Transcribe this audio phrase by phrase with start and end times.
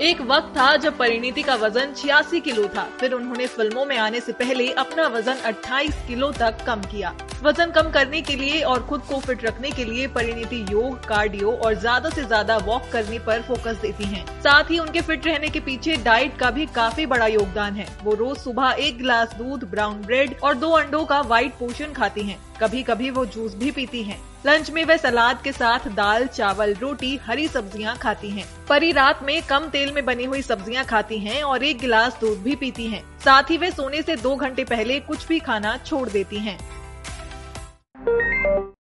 [0.00, 4.20] एक वक्त था जब परिणीति का वज़न छियासी किलो था फिर उन्होंने फ़िल्मों में आने
[4.20, 8.82] से पहले अपना वज़न 28 किलो तक कम किया वज़न कम करने के लिए और
[8.82, 13.18] खुद को फिट रखने के लिए परिणीति योग, कार्डियो और ज़्यादा से ज़्यादा वॉक करने
[13.18, 17.06] पर फोकस देती हैं। साथ ही उनके फिट रहने के पीछे डाइट का भी काफ़ी
[17.06, 21.20] बड़ा योगदान है वो रोज सुबह एक गिलास दूध, ब्राउन ब्रेड और दो अंडों का
[21.22, 25.40] व्हाइट पोषण खाती हैं। कभी कभी वो जूस भी पीती हैं। लंच में वे सलाद
[25.42, 30.04] के साथ दाल, चावल, रोटी, हरी सब्ज़ियाँ खाती हैं। परी रात में कम तेल में
[30.04, 33.70] बनी हुई सब्ज़ियाँ खाती हैं और एक गिलास दूध भी पीती हैं। साथ ही वे
[33.70, 36.58] सोने से दो घंटे पहले कुछ भी खाना छोड़ देती हैं।